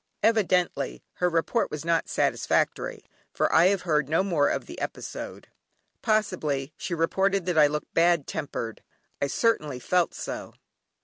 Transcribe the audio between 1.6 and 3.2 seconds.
was not satisfactory,